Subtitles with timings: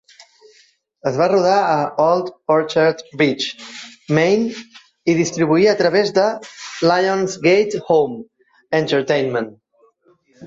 [1.09, 1.73] Es va rodar a
[2.05, 3.45] Old Orchard Beach,
[4.19, 4.63] Maine
[5.13, 6.25] i distribuir a través de
[6.93, 8.17] Lionsgate Home
[8.81, 9.53] Entertainment.